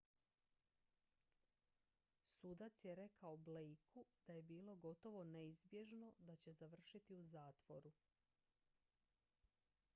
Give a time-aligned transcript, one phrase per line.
[2.33, 7.91] "sudac je rekao blakeu da je bilo "gotovo neizbježno" da će završiti u zatvoru.